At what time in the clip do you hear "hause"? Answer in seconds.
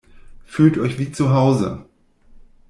1.31-1.85